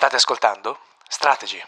[0.00, 0.78] State ascoltando?
[1.06, 1.58] Strategy.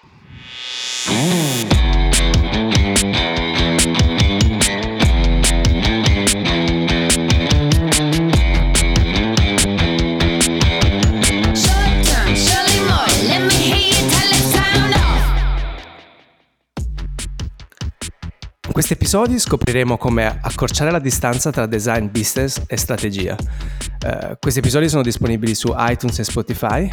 [18.64, 23.36] In questi episodi scopriremo come accorciare la distanza tra design business e strategia.
[23.36, 26.90] Eh, questi episodi sono disponibili su iTunes e Spotify.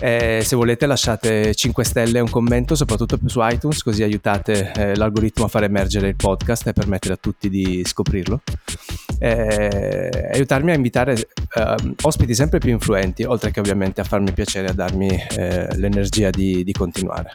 [0.00, 4.96] E se volete lasciate 5 stelle e un commento, soprattutto su iTunes, così aiutate eh,
[4.96, 8.40] l'algoritmo a far emergere il podcast e permettere a tutti di scoprirlo.
[9.18, 14.68] Eh, aiutarmi a invitare eh, ospiti sempre più influenti, oltre che ovviamente a farmi piacere
[14.68, 17.32] a darmi eh, l'energia di, di continuare.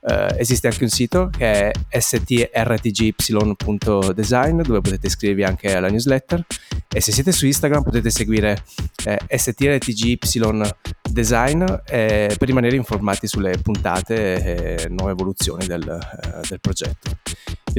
[0.00, 6.44] Eh, esiste anche un sito che è strtgy.design dove potete iscrivervi anche alla newsletter
[6.90, 8.62] e se siete su Instagram potete seguire
[9.04, 15.98] eh, strtgy.design eh, per rimanere informati sulle puntate e nuove evoluzioni del,
[16.48, 17.10] del progetto.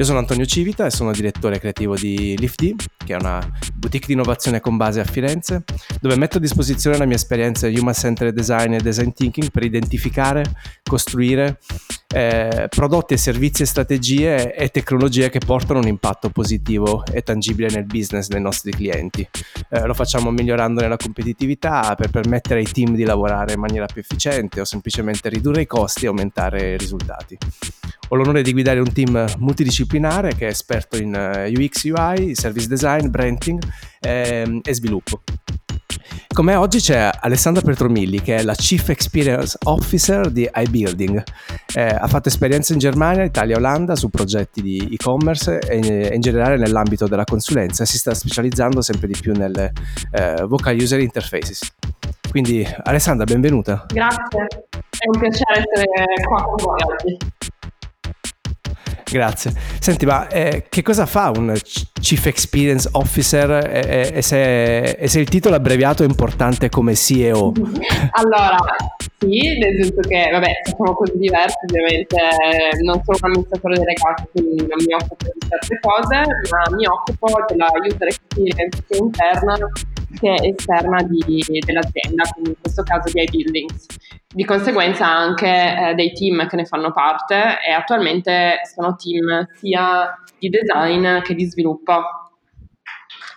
[0.00, 4.14] Io sono Antonio Civita e sono direttore creativo di LiftD, che è una boutique di
[4.14, 5.62] innovazione con base a Firenze,
[6.00, 9.62] dove metto a disposizione la mia esperienza in Human Centered Design e Design Thinking per
[9.62, 10.42] identificare,
[10.84, 11.58] costruire
[12.14, 17.68] eh, prodotti e servizi e strategie e tecnologie che portano un impatto positivo e tangibile
[17.68, 19.28] nel business dei nostri clienti.
[19.68, 24.00] Eh, lo facciamo migliorando la competitività per permettere ai team di lavorare in maniera più
[24.00, 27.36] efficiente o semplicemente ridurre i costi e aumentare i risultati.
[28.12, 32.66] Ho l'onore di guidare un team multidisciplinare che è esperto in eh, UX, UI, service
[32.66, 33.62] design, branding
[34.00, 35.22] ehm, e sviluppo.
[36.32, 41.22] Con me oggi c'è Alessandra Petromilli, che è la Chief Experience Officer di iBuilding.
[41.74, 45.84] Eh, ha fatto esperienza in Germania, Italia e Olanda su progetti di e-commerce e in,
[45.84, 49.72] e in generale nell'ambito della consulenza e si sta specializzando sempre di più nelle
[50.10, 51.74] eh, vocal user interfaces.
[52.28, 53.86] Quindi Alessandra, benvenuta.
[53.86, 54.46] Grazie,
[54.98, 57.16] è un piacere essere qua con voi oggi.
[59.10, 59.52] Grazie.
[59.80, 61.52] Senti, ma eh, che cosa fa un
[62.00, 67.52] Chief Experience Officer e, e, se, e, se, il titolo abbreviato è importante come CEO?
[68.12, 68.56] allora,
[69.18, 72.16] sì, nel senso che, vabbè, siamo così diversi, ovviamente
[72.82, 76.16] non sono un amministratore delegato, quindi non mi occupo di certe cose,
[76.50, 79.56] ma mi occupo della user experience sia interna
[80.18, 83.86] che esterna di, dell'azienda, quindi in questo caso di iBuildings.
[84.32, 90.16] Di conseguenza anche eh, dei team che ne fanno parte e attualmente sono team sia
[90.38, 92.00] di design che di sviluppo.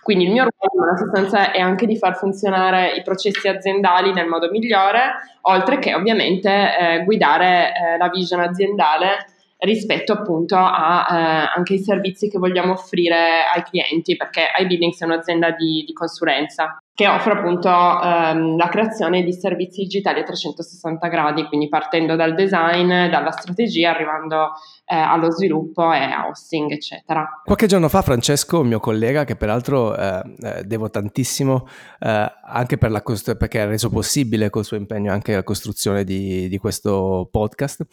[0.02, 4.28] Quindi il mio ruolo nella sostanza è anche di far funzionare i processi aziendali nel
[4.28, 9.26] modo migliore, oltre che ovviamente eh, guidare eh, la vision aziendale
[9.58, 15.04] rispetto appunto a eh, anche i servizi che vogliamo offrire ai clienti, perché iBuildings è
[15.06, 21.08] un'azienda di, di consulenza che offre appunto ehm, la creazione di servizi digitali a 360
[21.08, 24.52] gradi, quindi partendo dal design, dalla strategia, arrivando
[24.84, 27.40] eh, allo sviluppo e hosting, eccetera.
[27.44, 31.66] Qualche giorno fa Francesco, mio collega, che peraltro eh, eh devo tantissimo
[32.00, 36.04] eh, anche per la cost- perché ha reso possibile col suo impegno anche la costruzione
[36.04, 37.86] di, di questo podcast,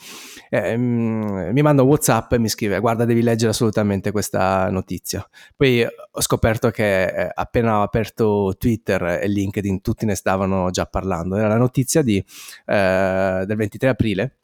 [0.50, 5.26] eh, mm, mi manda un WhatsApp e mi scrive guarda devi leggere assolutamente questa notizia.
[5.56, 10.70] Poi ho scoperto che eh, appena ho aperto Twitter Twitter e LinkedIn, tutti ne stavano
[10.70, 11.36] già parlando.
[11.36, 12.18] Era la notizia di,
[12.66, 14.36] eh, del 23 aprile,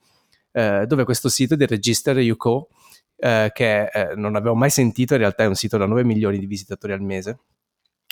[0.58, 2.70] eh, dove questo sito di Register UCO,
[3.16, 6.40] eh, che eh, non avevo mai sentito, in realtà è un sito da 9 milioni
[6.40, 7.40] di visitatori al mese,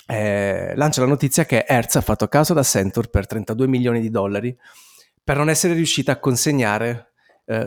[0.06, 4.10] eh, lancia la notizia che Hertz ha fatto caso da Accenture per 32 milioni di
[4.10, 4.56] dollari
[5.24, 7.10] per non essere riuscita a consegnare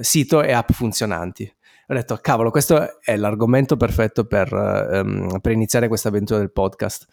[0.02, 1.50] sito e app funzionanti.
[1.88, 7.06] Ho detto, cavolo, questo è l'argomento perfetto per, um, per iniziare questa avventura del podcast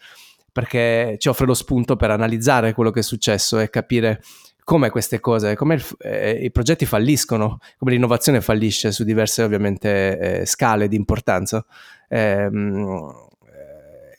[0.51, 4.21] perché ci offre lo spunto per analizzare quello che è successo e capire
[4.67, 10.19] come queste cose, come il, eh, i progetti falliscono, come l'innovazione fallisce su diverse ovviamente
[10.19, 11.65] eh, scale di importanza.
[12.09, 13.13] Ehm,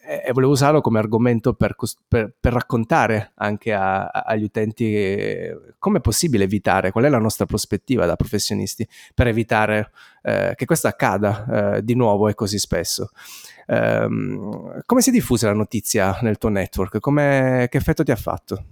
[0.07, 1.75] eh, e volevo usarlo come argomento per,
[2.09, 7.19] per, per raccontare anche a, a, agli utenti come è possibile evitare, qual è la
[7.19, 9.91] nostra prospettiva da professionisti per evitare
[10.23, 13.11] eh, che questo accada eh, di nuovo e così spesso.
[13.67, 17.01] Um, come si è diffusa la notizia nel tuo network?
[17.01, 18.65] Come, che effetto ti ha fatto?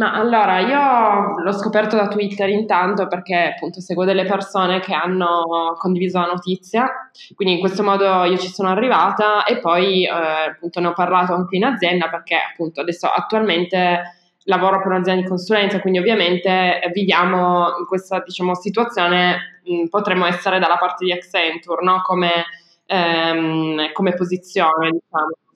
[0.00, 5.74] Ma allora, io l'ho scoperto da Twitter intanto perché appunto seguo delle persone che hanno
[5.76, 6.88] condiviso la notizia,
[7.34, 11.34] quindi in questo modo io ci sono arrivata e poi eh, appunto ne ho parlato
[11.34, 14.14] anche in azienda perché appunto adesso attualmente
[14.44, 20.58] lavoro per un'azienda di consulenza, quindi ovviamente viviamo in questa diciamo, situazione, mh, potremmo essere
[20.58, 22.00] dalla parte di Accenture, no?
[22.02, 22.46] come,
[22.86, 25.49] ehm, come posizione, diciamo.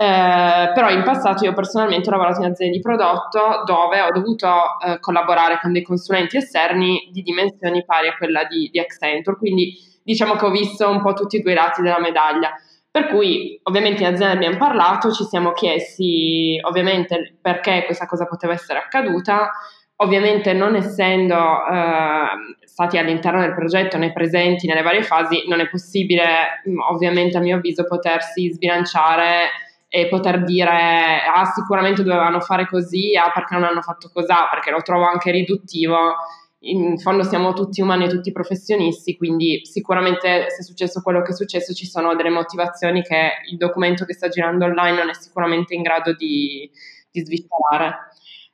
[0.00, 4.46] Eh, però in passato io personalmente ho lavorato in aziende di prodotto dove ho dovuto
[4.86, 9.74] eh, collaborare con dei consulenti esterni di dimensioni pari a quella di, di Accenture, quindi
[10.04, 12.52] diciamo che ho visto un po' tutti e due i lati della medaglia.
[12.88, 18.52] Per cui ovviamente in azienda abbiamo parlato, ci siamo chiesti ovviamente perché questa cosa poteva
[18.52, 19.50] essere accaduta,
[19.96, 25.68] ovviamente non essendo eh, stati all'interno del progetto né presenti nelle varie fasi, non è
[25.68, 33.16] possibile ovviamente a mio avviso potersi sbilanciare e poter dire ah sicuramente dovevano fare così,
[33.16, 36.14] ah perché non hanno fatto così, perché lo trovo anche riduttivo.
[36.62, 41.30] In fondo siamo tutti umani e tutti professionisti, quindi sicuramente se è successo quello che
[41.30, 45.14] è successo ci sono delle motivazioni che il documento che sta girando online non è
[45.14, 46.68] sicuramente in grado di,
[47.10, 48.08] di sviscerare.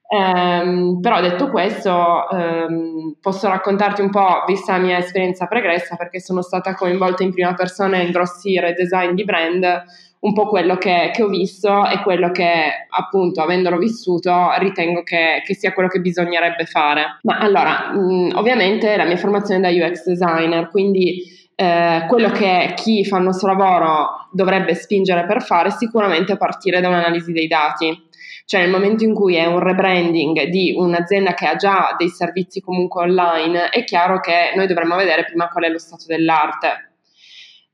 [0.06, 6.20] Um, però detto questo, um, posso raccontarti un po', vista la mia esperienza pregressa, perché
[6.20, 9.84] sono stata coinvolta in prima persona in grossi redesign di brand,
[10.20, 15.42] un po' quello che, che, ho visto e quello che appunto avendolo vissuto ritengo che,
[15.44, 17.18] che sia quello che bisognerebbe fare.
[17.22, 21.22] Ma allora, mh, ovviamente la mia formazione è da UX designer, quindi
[21.54, 26.80] eh, quello che chi fa il nostro lavoro dovrebbe spingere per fare sicuramente a partire
[26.80, 28.12] da un'analisi dei dati.
[28.44, 32.60] Cioè nel momento in cui è un rebranding di un'azienda che ha già dei servizi
[32.60, 36.94] comunque online, è chiaro che noi dovremmo vedere prima qual è lo stato dell'arte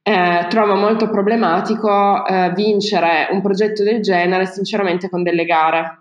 [0.02, 5.99] eh, trovo molto problematico eh, vincere un progetto del genere sinceramente con delle gare.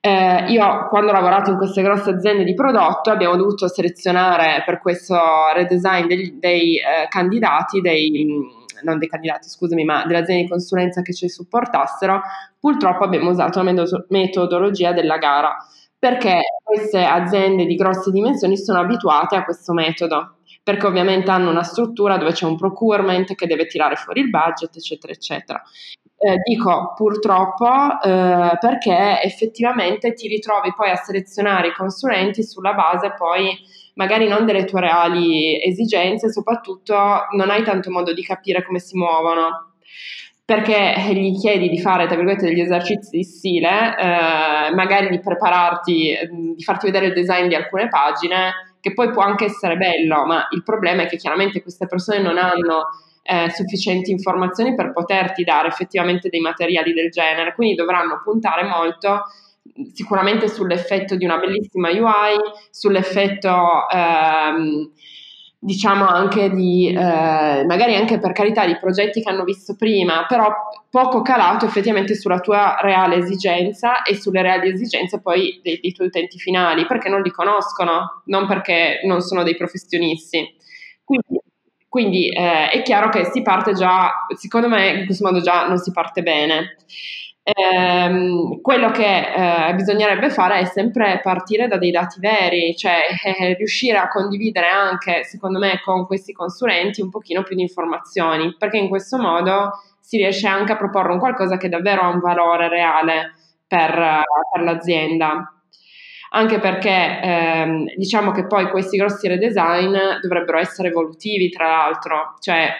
[0.00, 4.78] Eh, io quando ho lavorato in queste grosse aziende di prodotto abbiamo dovuto selezionare per
[4.78, 5.16] questo
[5.54, 8.10] redesign dei, dei eh, candidati, dei,
[8.84, 12.20] non dei candidati scusami, ma delle aziende di consulenza che ci supportassero,
[12.58, 13.74] purtroppo abbiamo usato la
[14.08, 15.56] metodologia della gara
[16.04, 21.62] perché queste aziende di grosse dimensioni sono abituate a questo metodo perché ovviamente hanno una
[21.62, 25.62] struttura dove c'è un procurement che deve tirare fuori il budget, eccetera, eccetera.
[26.16, 33.12] Eh, dico purtroppo eh, perché effettivamente ti ritrovi poi a selezionare i consulenti sulla base
[33.16, 33.58] poi
[33.94, 36.94] magari non delle tue reali esigenze, soprattutto
[37.36, 39.72] non hai tanto modo di capire come si muovono.
[40.44, 46.14] Perché gli chiedi di fare, tra virgolette, degli esercizi di stile, eh, magari di prepararti,
[46.54, 48.52] di farti vedere il design di alcune pagine
[48.84, 52.36] che poi può anche essere bello, ma il problema è che chiaramente queste persone non
[52.36, 52.88] hanno
[53.22, 59.22] eh, sufficienti informazioni per poterti dare effettivamente dei materiali del genere, quindi dovranno puntare molto
[59.92, 62.36] sicuramente sull'effetto di una bellissima UI,
[62.70, 64.90] sull'effetto ehm,
[65.64, 70.52] diciamo anche di, eh, magari anche per carità di progetti che hanno visto prima, però
[70.90, 76.08] poco calato effettivamente sulla tua reale esigenza e sulle reali esigenze poi dei, dei tuoi
[76.08, 80.54] utenti finali, perché non li conoscono, non perché non sono dei professionisti.
[81.02, 81.40] Quindi,
[81.88, 85.78] quindi eh, è chiaro che si parte già, secondo me in questo modo già non
[85.78, 86.76] si parte bene.
[87.46, 93.52] Ehm, quello che eh, bisognerebbe fare è sempre partire da dei dati veri, cioè eh,
[93.54, 98.78] riuscire a condividere anche, secondo me, con questi consulenti un pochino più di informazioni, perché
[98.78, 102.68] in questo modo si riesce anche a proporre un qualcosa che davvero ha un valore
[102.68, 103.34] reale
[103.66, 105.48] per, per l'azienda.
[106.36, 112.70] Anche perché ehm, diciamo che poi questi grossi redesign dovrebbero essere evolutivi, tra l'altro, cioè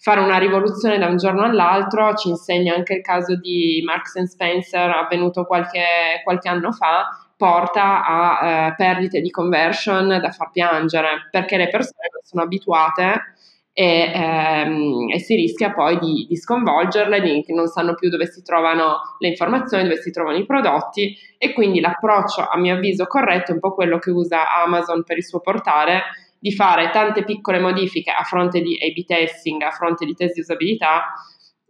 [0.00, 4.90] fare una rivoluzione da un giorno all'altro, ci insegna anche il caso di Marks Spencer
[4.90, 7.06] avvenuto qualche, qualche anno fa,
[7.36, 13.34] porta a eh, perdite di conversion da far piangere, perché le persone non sono abituate
[13.76, 18.40] e, ehm, e, si rischia poi di, di sconvolgerle, di, non sanno più dove si
[18.42, 23.50] trovano le informazioni, dove si trovano i prodotti e quindi l'approccio a mio avviso corretto
[23.50, 26.02] è un po' quello che usa Amazon per il suo portale,
[26.38, 30.40] di fare tante piccole modifiche a fronte di A-B testing, a fronte di test di
[30.40, 31.14] usabilità,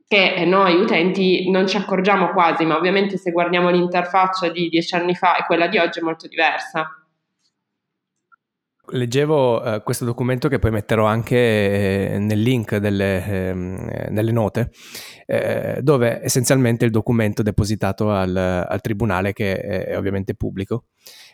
[0.06, 5.14] che noi utenti non ci accorgiamo quasi, ma ovviamente se guardiamo l'interfaccia di dieci anni
[5.14, 7.03] fa e quella di oggi è molto diversa.
[8.86, 14.70] Leggevo eh, questo documento che poi metterò anche eh, nel link delle, eh, nelle note,
[15.24, 20.84] eh, dove essenzialmente il documento è depositato al, al tribunale che è ovviamente pubblico.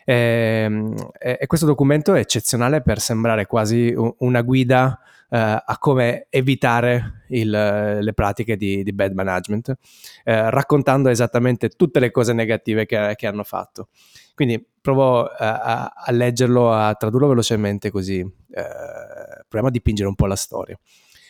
[0.05, 6.27] Ehm, e, e, questo documento è eccezionale per sembrare quasi una guida eh, a come
[6.29, 9.75] evitare il, le pratiche di, di bad management,
[10.23, 13.89] eh, raccontando esattamente tutte le cose negative che, che hanno fatto.
[14.35, 18.31] Quindi provo a, a, leggerlo, a tradurlo velocemente così eh,
[19.47, 20.77] proviamo a dipingere un po' la storia.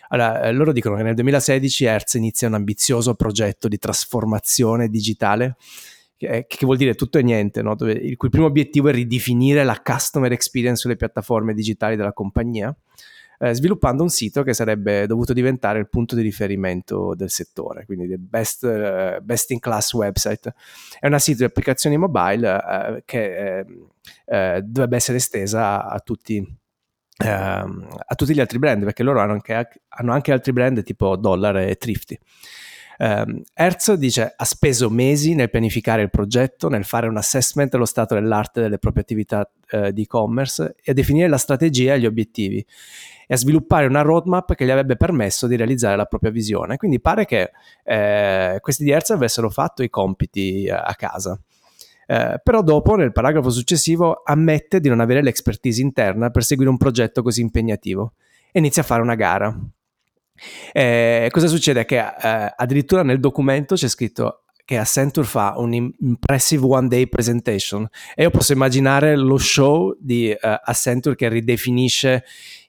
[0.10, 5.56] Allora, eh, loro dicono che nel 2016 Hertz inizia un ambizioso progetto di trasformazione digitale
[6.18, 7.76] che, che vuol dire tutto e niente, no?
[7.76, 12.76] Dove, il cui primo obiettivo è ridefinire la customer experience sulle piattaforme digitali della compagnia.
[13.42, 18.06] Eh, sviluppando un sito che sarebbe dovuto diventare il punto di riferimento del settore, quindi
[18.06, 20.54] del best, eh, best in class website.
[21.00, 23.66] È una sito di applicazioni mobile eh, che
[24.26, 26.38] eh, dovrebbe essere estesa a tutti
[27.18, 31.16] ehm, a tutti gli altri brand, perché loro hanno anche, hanno anche altri brand tipo
[31.16, 32.18] Dollar e Thrifty.
[33.02, 37.86] Um, Hertz dice ha speso mesi nel pianificare il progetto, nel fare un assessment dello
[37.86, 42.06] stato dell'arte delle proprie attività uh, di e-commerce e a definire la strategia e gli
[42.06, 42.64] obiettivi
[43.26, 46.78] e a sviluppare una roadmap che gli avrebbe permesso di realizzare la propria visione.
[46.78, 47.50] Quindi pare che
[47.84, 51.40] eh, questi di Hertz avessero fatto i compiti a, a casa.
[52.06, 56.78] Eh, però dopo, nel paragrafo successivo, ammette di non avere l'expertise interna per seguire un
[56.78, 58.14] progetto così impegnativo
[58.52, 59.58] e inizia a fare una gara.
[60.72, 61.86] Eh, cosa succede?
[61.86, 67.86] Che eh, addirittura nel documento c'è scritto che Accenture fa un impressive one day presentation
[68.16, 72.24] e io posso immaginare lo show di uh, Accenture che ridefinisce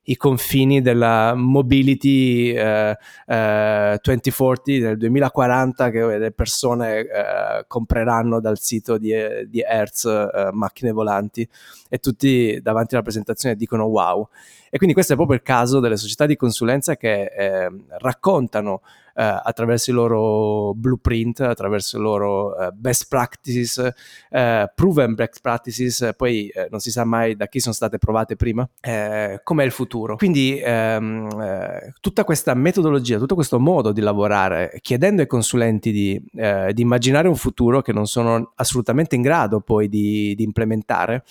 [0.04, 8.58] i confini della mobility eh, eh, 2040 del 2040 che le persone eh, compreranno dal
[8.58, 9.12] sito di,
[9.48, 11.48] di Hertz eh, macchine volanti.
[11.88, 14.28] E tutti davanti alla presentazione dicono wow.
[14.70, 18.80] E quindi questo è proprio il caso delle società di consulenza che eh, raccontano
[19.14, 23.92] attraverso i loro blueprint, attraverso i loro eh, best practices,
[24.30, 28.36] eh, proven best practices, poi eh, non si sa mai da chi sono state provate
[28.36, 30.16] prima, eh, com'è il futuro.
[30.16, 36.82] Quindi ehm, tutta questa metodologia, tutto questo modo di lavorare, chiedendo ai consulenti di, di
[36.82, 41.24] immaginare un futuro che non sono assolutamente in grado poi di, di implementare,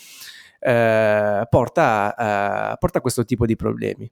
[0.60, 4.10] eh, porta, a, porta, a questo tipo di problemi.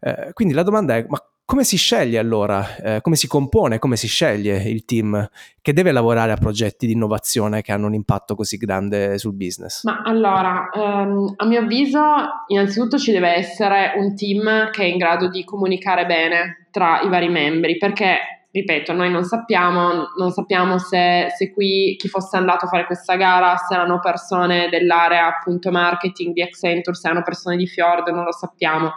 [0.00, 3.94] Eh, quindi la domanda è, ma come si sceglie allora, eh, come si compone, come
[3.94, 5.30] si sceglie il team
[5.62, 9.84] che deve lavorare a progetti di innovazione che hanno un impatto così grande sul business?
[9.84, 12.02] Ma allora, ehm, a mio avviso,
[12.48, 17.08] innanzitutto ci deve essere un team che è in grado di comunicare bene tra i
[17.08, 18.18] vari membri, perché
[18.50, 23.14] ripeto, noi non sappiamo, non sappiamo se, se, qui chi fosse andato a fare questa
[23.14, 28.24] gara, se erano persone dell'area appunto marketing di Accenture, se erano persone di Fjord, non
[28.24, 28.90] lo sappiamo.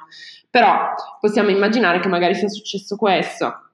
[0.49, 3.69] Però possiamo immaginare che magari sia successo questo.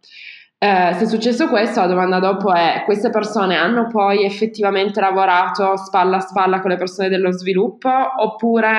[0.58, 5.78] Eh, se è successo questo, la domanda dopo è: queste persone hanno poi effettivamente lavorato
[5.78, 8.72] spalla a spalla con le persone dello sviluppo oppure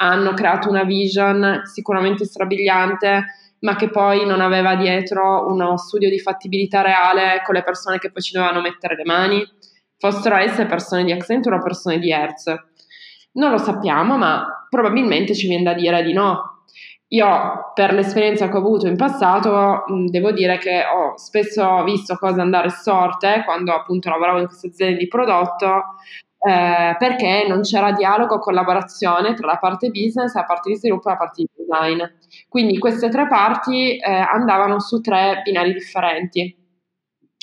[0.00, 3.24] hanno creato una vision sicuramente strabiliante
[3.60, 8.10] ma che poi non aveva dietro uno studio di fattibilità reale con le persone che
[8.10, 9.44] poi ci dovevano mettere le mani,
[9.98, 12.54] fossero esse persone di Accenture o persone di Hertz.
[13.32, 16.57] Non lo sappiamo, ma probabilmente ci viene da dire di no.
[17.10, 22.40] Io, per l'esperienza che ho avuto in passato, devo dire che ho spesso visto cose
[22.40, 25.96] andare storte quando appunto lavoravo in queste aziende di prodotto,
[26.38, 31.12] eh, perché non c'era dialogo, collaborazione tra la parte business, la parte di sviluppo e
[31.12, 32.02] la parte di design.
[32.46, 36.54] Quindi queste tre parti eh, andavano su tre binari differenti.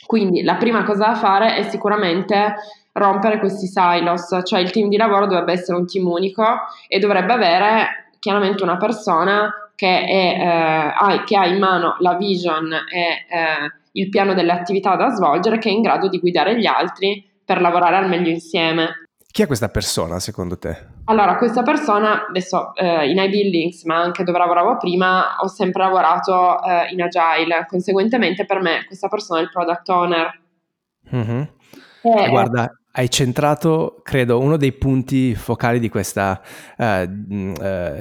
[0.06, 2.54] Quindi la prima cosa da fare è sicuramente
[2.92, 6.46] rompere questi silos, cioè il team di lavoro dovrebbe essere un team unico
[6.88, 12.16] e dovrebbe avere chiaramente una persona che, è, eh, ha, che ha in mano la
[12.16, 16.58] vision e eh, il piano delle attività da svolgere, che è in grado di guidare
[16.58, 19.06] gli altri per lavorare al meglio insieme.
[19.32, 20.76] Chi è questa persona secondo te?
[21.04, 26.64] Allora, questa persona, adesso eh, in iBuildings, ma anche dove lavoravo prima, ho sempre lavorato
[26.64, 30.42] eh, in Agile, conseguentemente per me questa persona è il product owner.
[31.14, 31.42] Mm-hmm.
[32.02, 36.42] E, guarda, hai centrato, credo, uno dei punti focali di questa,
[36.78, 37.06] uh,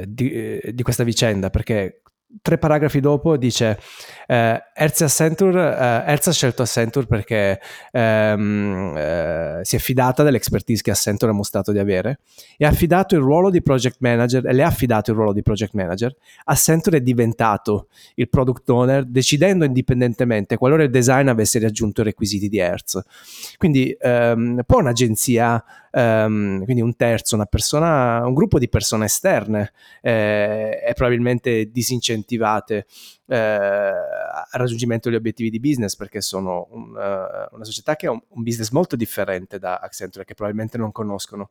[0.07, 2.03] di, di, questa vicenda, perché
[2.43, 3.79] tre paragrafi dopo dice
[4.26, 7.61] eh, Hertz, Accenture, eh, Hertz ha scelto Accenture perché
[7.93, 12.21] ehm, eh, si è fidata dell'expertise che Accenture ha mostrato di avere
[12.57, 15.43] e ha affidato il ruolo di project manager e le ha affidato il ruolo di
[15.43, 16.14] project manager.
[16.45, 22.49] Accenture è diventato il product owner decidendo indipendentemente qualora il design avesse raggiunto i requisiti
[22.49, 23.03] di Hertz
[23.59, 29.73] quindi ehm, può un'agenzia ehm, quindi un terzo, una persona, un gruppo di persone esterne
[30.00, 31.71] eh, è probabilmente
[32.25, 32.87] disincentivate
[33.26, 38.11] eh, al raggiungimento degli obiettivi di business perché sono un, uh, una società che ha
[38.11, 41.50] un, un, business molto differente da Accenture che probabilmente non conoscono.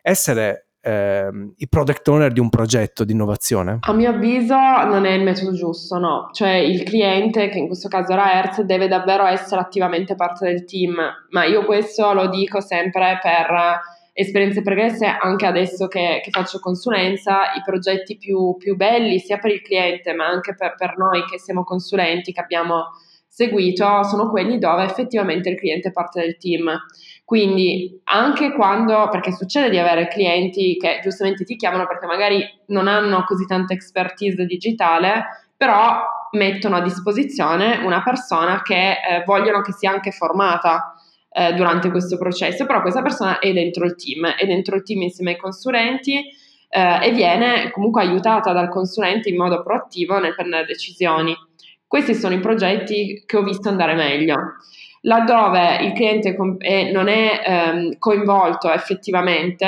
[0.00, 3.78] Essere eh, i product owner di un progetto di innovazione?
[3.80, 6.30] A mio avviso non è il metodo giusto, no.
[6.32, 10.64] Cioè il cliente, che in questo caso era Hertz, deve davvero essere attivamente parte del
[10.64, 10.96] team,
[11.30, 13.80] ma io questo lo dico sempre per
[14.12, 19.50] esperienze pregresse, anche adesso che, che faccio consulenza, i progetti più, più, belli sia per
[19.50, 22.90] il cliente ma anche per, per noi che siamo consulenti, che abbiamo
[23.26, 26.70] seguito, sono quelli dove effettivamente il cliente è parte del team.
[27.24, 32.88] Quindi anche quando, perché succede di avere clienti che giustamente ti chiamano perché magari non
[32.88, 35.24] hanno così tanta expertise digitale,
[35.56, 36.02] però
[36.32, 40.91] mettono a disposizione una persona che eh, vogliono che sia anche formata
[41.32, 45.02] eh, durante questo processo, però questa persona è dentro il team, è dentro il team
[45.02, 46.18] insieme ai consulenti
[46.68, 51.34] eh, e viene comunque aiutata dal consulente in modo proattivo nel prendere decisioni.
[51.86, 54.36] Questi sono i progetti che ho visto andare meglio.
[55.02, 56.34] Laddove il cliente
[56.92, 59.66] non è ehm, coinvolto effettivamente,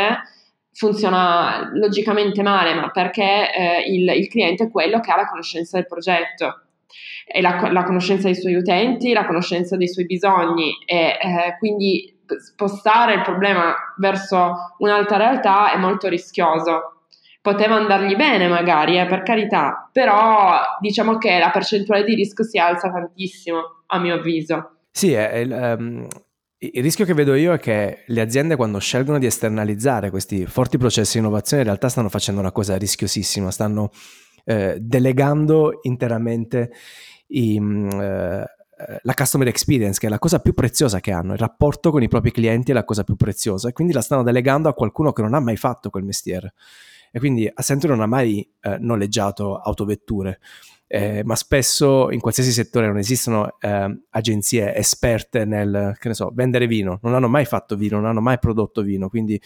[0.72, 5.76] funziona logicamente male, ma perché eh, il, il, cliente è quello che ha la conoscenza
[5.76, 6.62] del progetto,
[7.26, 12.14] e la, la, conoscenza dei suoi utenti, la conoscenza dei suoi bisogni e eh, quindi
[12.38, 16.90] spostare il problema verso un'altra realtà è molto rischioso.
[17.40, 22.58] Poteva andargli bene magari, eh, per carità, però diciamo che la percentuale di rischio si
[22.58, 24.78] alza tantissimo, a mio avviso.
[24.90, 26.06] Sì, è, um,
[26.58, 30.78] il rischio che vedo io è che le aziende quando scelgono di esternalizzare questi forti
[30.78, 33.90] processi di innovazione in realtà stanno facendo una cosa rischiosissima, stanno
[34.44, 36.70] eh, delegando interamente
[37.28, 38.44] i, mm, eh,
[39.02, 42.08] la customer experience, che è la cosa più preziosa che hanno, il rapporto con i
[42.08, 45.22] propri clienti è la cosa più preziosa e quindi la stanno delegando a qualcuno che
[45.22, 46.54] non ha mai fatto quel mestiere.
[47.10, 50.40] E quindi Accenture non ha mai eh, noleggiato autovetture.
[50.86, 56.30] Eh, ma spesso in qualsiasi settore non esistono eh, agenzie esperte nel, che ne so,
[56.34, 59.40] vendere vino, non hanno mai fatto vino, non hanno mai prodotto vino, quindi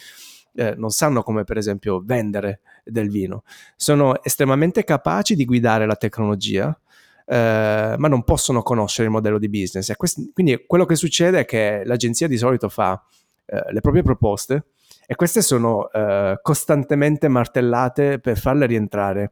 [0.55, 3.43] eh, non sanno come per esempio vendere del vino.
[3.77, 6.79] Sono estremamente capaci di guidare la tecnologia,
[7.27, 9.95] eh, ma non possono conoscere il modello di business.
[9.97, 13.03] Questi, quindi quello che succede è che l'agenzia di solito fa
[13.45, 14.67] eh, le proprie proposte
[15.07, 19.31] e queste sono eh, costantemente martellate per farle rientrare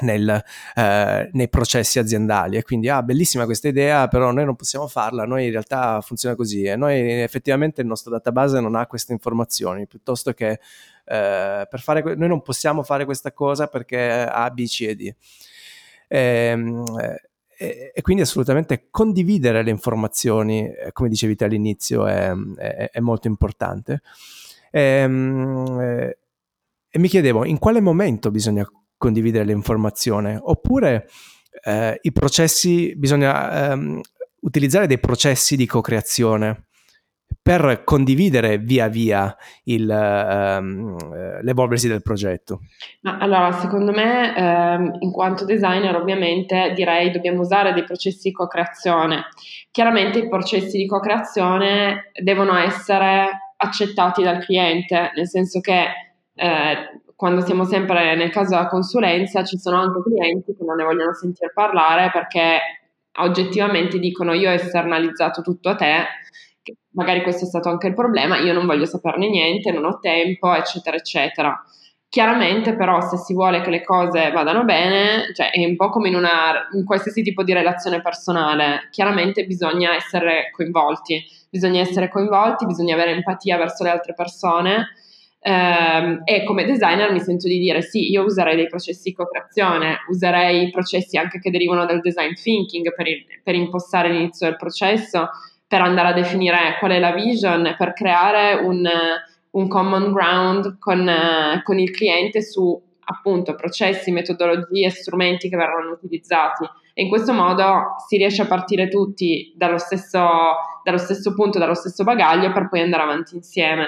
[0.00, 0.42] nel,
[0.74, 5.24] eh, nei processi aziendali e quindi ah bellissima questa idea però noi non possiamo farla
[5.24, 9.86] noi in realtà funziona così e noi effettivamente il nostro database non ha queste informazioni
[9.86, 10.60] piuttosto che
[11.06, 15.14] eh, per fare noi non possiamo fare questa cosa perché A, B, C e D.
[16.08, 16.84] Ehm,
[17.58, 23.00] e, e, quindi assolutamente condividere le informazioni eh, come dicevi te all'inizio è, è, è
[23.00, 24.02] molto importante.
[24.70, 26.18] E, ehm, eh,
[26.88, 31.08] e mi chiedevo in quale momento bisogna condividere l'informazione, oppure
[31.62, 34.00] eh, i processi, bisogna ehm,
[34.40, 36.66] utilizzare dei processi di co-creazione
[37.46, 42.62] per condividere via via il, ehm, eh, l'evolversi del progetto?
[43.02, 48.34] Ma allora, secondo me, ehm, in quanto designer, ovviamente direi dobbiamo usare dei processi di
[48.34, 49.26] co-creazione.
[49.70, 55.84] Chiaramente i processi di co-creazione devono essere accettati dal cliente, nel senso che
[56.34, 60.82] eh, quando siamo sempre nel caso della consulenza, ci sono anche clienti che non ne
[60.82, 62.58] vogliono sentire parlare perché
[63.18, 65.94] oggettivamente dicono io ho esternalizzato tutto a te,
[66.92, 70.52] magari questo è stato anche il problema, io non voglio saperne niente, non ho tempo,
[70.54, 71.64] eccetera, eccetera.
[72.08, 76.08] Chiaramente però se si vuole che le cose vadano bene, cioè è un po' come
[76.08, 82.64] in, una, in qualsiasi tipo di relazione personale, chiaramente bisogna essere coinvolti, bisogna essere coinvolti,
[82.66, 84.86] bisogna avere empatia verso le altre persone
[85.46, 89.98] Um, e come designer mi sento di dire sì, io userei dei processi di co-creazione,
[90.08, 95.28] userei processi anche che derivano dal design thinking per, il, per, impostare l'inizio del processo,
[95.66, 98.88] per andare a definire qual è la vision, per creare un,
[99.50, 101.10] un common ground con,
[101.62, 106.64] con il cliente su appunto processi, metodologie, strumenti che verranno utilizzati.
[106.94, 110.26] E in questo modo si riesce a partire tutti dallo stesso,
[110.82, 113.86] dallo stesso punto, dallo stesso bagaglio per poi andare avanti insieme.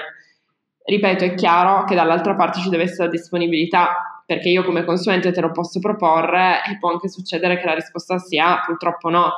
[0.83, 5.31] Ripeto, è chiaro che dall'altra parte ci deve essere la disponibilità, perché io come consulente
[5.31, 9.31] te lo posso proporre e può anche succedere che la risposta sia purtroppo no.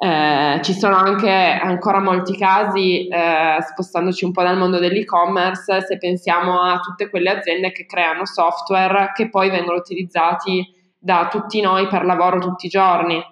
[0.00, 5.98] Eh, ci sono anche ancora molti casi, eh, spostandoci un po' dal mondo dell'e-commerce, se
[5.98, 10.64] pensiamo a tutte quelle aziende che creano software che poi vengono utilizzati
[10.96, 13.24] da tutti noi per lavoro tutti i giorni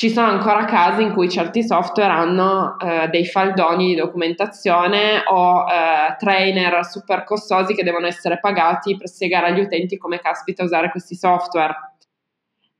[0.00, 5.66] ci sono ancora casi in cui certi software hanno eh, dei faldoni di documentazione o
[5.68, 10.90] eh, trainer super costosi che devono essere pagati per spiegare agli utenti come caspita usare
[10.90, 11.89] questi software.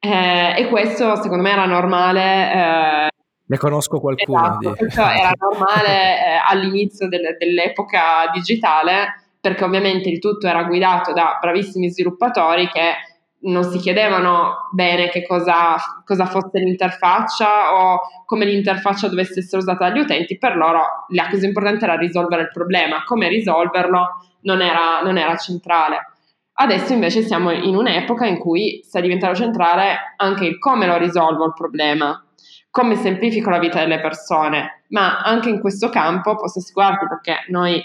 [0.01, 2.53] Eh, e questo secondo me era normale.
[2.53, 3.09] Eh,
[3.47, 4.59] ne conosco qualcuno.
[4.61, 11.13] Esatto, questo era normale eh, all'inizio del, dell'epoca digitale perché ovviamente il tutto era guidato
[11.13, 12.95] da bravissimi sviluppatori che
[13.43, 19.89] non si chiedevano bene che cosa, cosa, fosse l'interfaccia o come l'interfaccia dovesse essere usata
[19.89, 24.09] dagli utenti, per loro la cosa importante era risolvere il problema, come risolverlo
[24.43, 26.05] non era, non era centrale.
[26.53, 31.47] Adesso invece siamo in un'epoca in cui sta diventando centrale anche il come lo risolvo
[31.47, 32.23] il problema,
[32.71, 34.83] come semplifico la vita delle persone.
[34.89, 37.81] ma anche in questo campo posso assicurarti perché noi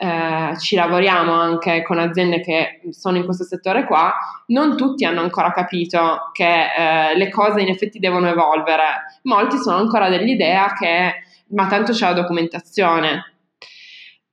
[0.00, 4.12] eh, ci lavoriamo anche con aziende che sono in questo settore qua,
[4.46, 6.66] non tutti hanno ancora capito che
[7.12, 11.14] eh, le cose in effetti devono evolvere, molti sono ancora dell'idea che
[11.50, 13.37] ma tanto c'è la documentazione,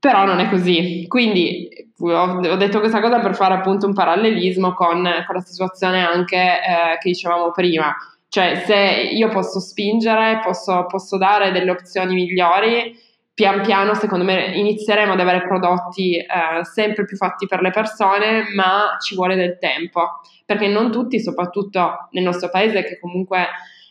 [0.06, 1.06] però non è così.
[1.08, 6.38] Quindi ho, detto questa cosa per fare appunto un parallelismo con, con la situazione anche
[6.38, 7.92] eh, che dicevamo prima.
[8.28, 12.96] Cioè, se io posso spingere, posso, posso dare delle opzioni migliori,
[13.34, 18.44] pian piano secondo me inizieremo ad avere prodotti eh, sempre più fatti per le persone,
[18.54, 23.48] ma ci vuole del tempo, perché non tutti, soprattutto nel nostro paese che comunque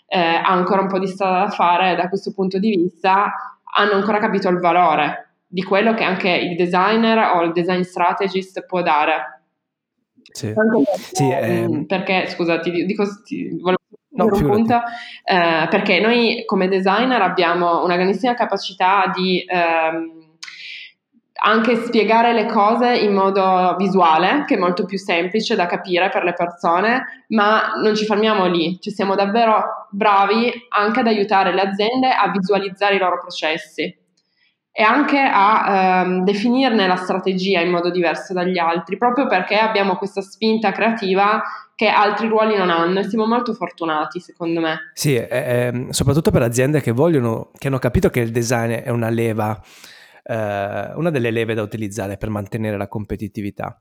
[0.07, 3.33] eh, ha ancora un po' di strada da fare da questo punto di vista,
[3.77, 5.23] hanno ancora capito il valore
[5.54, 9.42] di quello che anche il designer o il design strategist può dare.
[10.32, 10.52] Sì.
[10.52, 11.86] Perché, sì, ehm...
[11.86, 13.78] perché scusa, ti dico, ti, volevo
[14.16, 14.76] No, un punto,
[15.24, 20.36] eh, perché noi come designer abbiamo una grandissima capacità di ehm,
[21.42, 26.22] anche spiegare le cose in modo visuale, che è molto più semplice da capire per
[26.22, 31.62] le persone, ma non ci fermiamo lì, ci siamo davvero bravi anche ad aiutare le
[31.62, 34.02] aziende a visualizzare i loro processi
[34.76, 39.94] e anche a ehm, definirne la strategia in modo diverso dagli altri, proprio perché abbiamo
[39.94, 41.40] questa spinta creativa
[41.76, 44.90] che altri ruoli non hanno e siamo molto fortunati secondo me.
[44.92, 48.90] Sì, eh, eh, soprattutto per aziende che vogliono, che hanno capito che il design è
[48.90, 49.62] una leva,
[50.24, 53.80] eh, una delle leve da utilizzare per mantenere la competitività.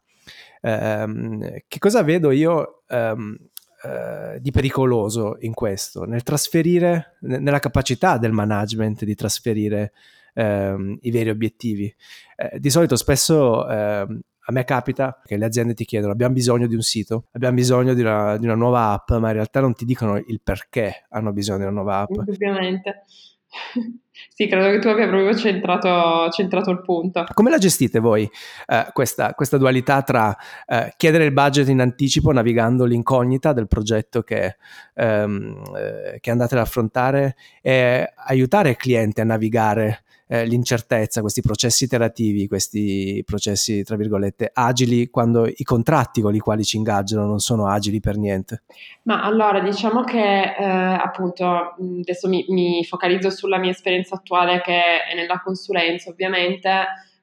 [0.61, 3.35] Ehm, che cosa vedo io ehm,
[3.81, 6.05] eh, di pericoloso in questo?
[6.05, 9.91] Nel trasferire, nella capacità del management di trasferire
[10.33, 11.93] ehm, i veri obiettivi.
[12.35, 16.67] Eh, di solito spesso ehm, a me capita che le aziende ti chiedono abbiamo bisogno
[16.67, 19.73] di un sito, abbiamo bisogno di una, di una nuova app, ma in realtà non
[19.73, 22.11] ti dicono il perché hanno bisogno di una nuova app.
[22.27, 23.03] Ovviamente.
[24.35, 27.25] Sì, credo che tu abbia proprio centrato, centrato il punto.
[27.33, 28.29] Come la gestite voi
[28.67, 34.21] eh, questa, questa, dualità tra eh, chiedere il budget in anticipo navigando l'incognita del progetto
[34.21, 34.57] che,
[34.93, 41.41] ehm, eh, che andate ad affrontare e aiutare il cliente a navigare eh, l'incertezza, questi
[41.41, 47.25] processi iterativi, questi processi, tra virgolette, agili, quando i contratti con i quali ci ingaggiano
[47.25, 48.63] non sono agili per niente?
[49.03, 55.03] Ma allora, diciamo che eh, appunto, adesso mi, mi focalizzo sulla mia esperienza attuale che
[55.03, 56.69] è nella consulenza, ovviamente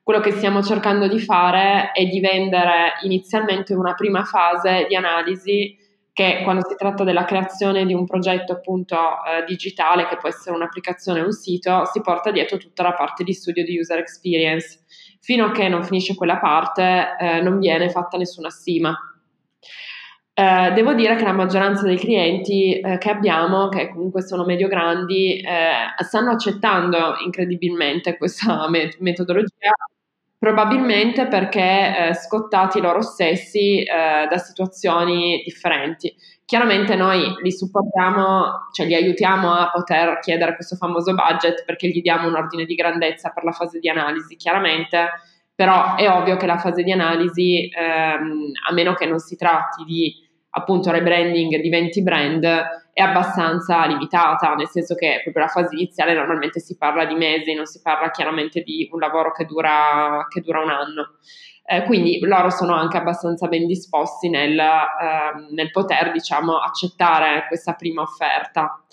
[0.02, 5.76] quello che stiamo cercando di fare è di vendere inizialmente una prima fase di analisi
[6.20, 10.54] che quando si tratta della creazione di un progetto appunto eh, digitale, che può essere
[10.54, 14.80] un'applicazione o un sito, si porta dietro tutta la parte di studio di user experience.
[15.20, 18.94] Fino a che non finisce quella parte eh, non viene fatta nessuna stima.
[20.34, 25.40] Eh, devo dire che la maggioranza dei clienti eh, che abbiamo, che comunque sono medio-grandi,
[25.40, 29.72] eh, stanno accettando incredibilmente questa met- metodologia
[30.40, 31.60] Probabilmente perché
[32.08, 36.16] eh, scottati loro stessi eh, da situazioni differenti.
[36.46, 42.00] Chiaramente noi li supportiamo, cioè li aiutiamo a poter chiedere questo famoso budget perché gli
[42.00, 45.10] diamo un ordine di grandezza per la fase di analisi, chiaramente,
[45.54, 49.84] però è ovvio che la fase di analisi, ehm, a meno che non si tratti
[49.84, 52.44] di appunto rebranding di 20 brand
[52.92, 57.54] è abbastanza limitata, nel senso che proprio la fase iniziale normalmente si parla di mesi,
[57.54, 61.18] non si parla chiaramente di un lavoro che dura, che dura un anno.
[61.64, 67.74] Eh, quindi loro sono anche abbastanza ben disposti nel, eh, nel poter, diciamo, accettare questa
[67.74, 68.84] prima offerta.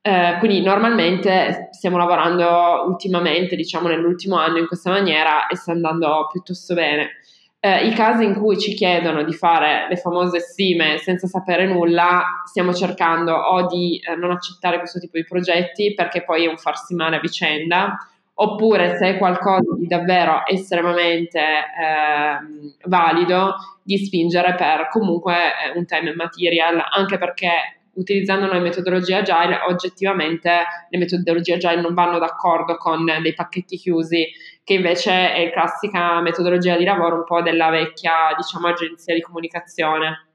[0.00, 6.28] Eh, quindi normalmente stiamo lavorando ultimamente, diciamo nell'ultimo anno in questa maniera e sta andando
[6.30, 7.20] piuttosto bene
[7.64, 12.42] eh, i casi in cui ci chiedono di fare le famose stime senza sapere nulla,
[12.44, 16.58] stiamo cercando o di eh, non accettare questo tipo di progetti perché poi è un
[16.58, 17.96] farsi male a vicenda,
[18.34, 25.86] oppure se è qualcosa di davvero estremamente eh, valido, di spingere per comunque eh, un
[25.86, 27.48] time and material, anche perché
[27.94, 30.50] utilizzando noi metodologie agile, oggettivamente
[30.90, 34.26] le metodologie agile non vanno d'accordo con dei pacchetti chiusi,
[34.64, 39.20] che invece è la classica metodologia di lavoro un po' della vecchia, diciamo, agenzia di
[39.20, 40.30] comunicazione.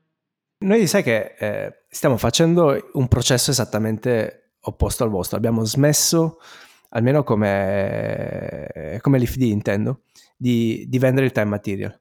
[0.60, 5.38] Noi sai che eh, stiamo facendo un processo esattamente opposto al vostro.
[5.38, 6.38] Abbiamo smesso,
[6.89, 10.04] almeno come, come l'IFD intendo,
[10.38, 12.00] di, di vendere il time material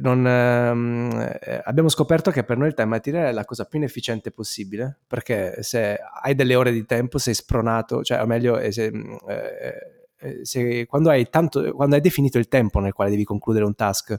[0.00, 3.78] non, ehm, eh, abbiamo scoperto che per noi il time material è la cosa più
[3.78, 8.92] inefficiente possibile perché se hai delle ore di tempo sei spronato, cioè o meglio se,
[8.92, 13.24] mm, eh, eh, se, quando, hai tanto, quando hai definito il tempo nel quale devi
[13.24, 14.18] concludere un task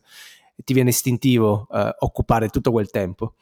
[0.55, 3.35] ti viene istintivo eh, occupare tutto quel tempo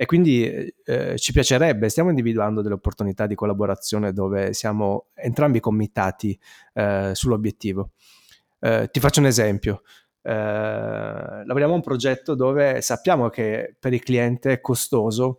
[0.00, 0.46] E quindi
[0.84, 6.38] eh, ci piacerebbe, stiamo individuando delle opportunità di collaborazione dove siamo entrambi committati
[6.74, 7.90] eh, sull'obiettivo.
[8.60, 9.82] Eh, ti faccio un esempio.
[10.22, 15.38] Eh, lavoriamo a un progetto dove sappiamo che per il cliente è costoso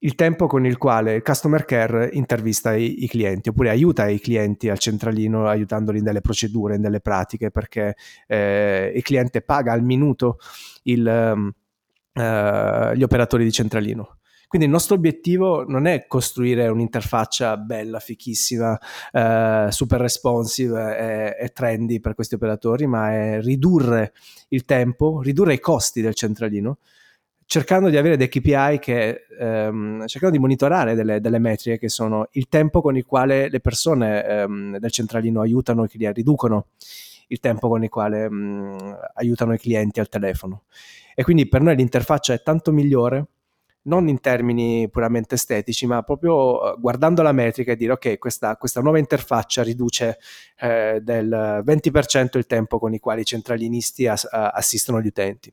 [0.00, 4.18] il tempo con il quale il customer care intervista i, i, clienti oppure aiuta i
[4.18, 9.82] clienti al centralino aiutandoli nelle procedure, in delle pratiche perché eh, il cliente paga al
[9.82, 10.38] minuto
[10.84, 14.16] il, eh, gli operatori di centralino.
[14.50, 18.76] Quindi il nostro obiettivo non è costruire un'interfaccia bella, fichissima,
[19.12, 24.12] eh, super responsive e, e, trendy per questi operatori, ma è ridurre
[24.48, 26.78] il tempo, ridurre i costi del centralino,
[27.50, 32.28] cercando di avere dei KPI che ehm, cercando di monitorare delle, delle, metriche che sono
[32.32, 36.66] il tempo con il quale le persone ehm, del centralino aiutano i clienti, riducono
[37.26, 40.62] il tempo con il quale mh, mm, aiutano i clienti al telefono.
[41.12, 43.26] E quindi per noi l'interfaccia è tanto migliore
[43.82, 48.56] non in termini puramente estetici, ma proprio eh, guardando la metrica e dire ok, questa,
[48.58, 50.18] questa nuova interfaccia riduce
[50.60, 55.52] eh, del 20% il tempo con il quale i centralinisti as- assistono gli utenti.